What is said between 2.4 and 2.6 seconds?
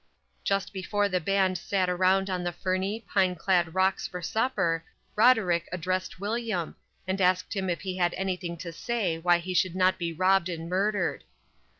the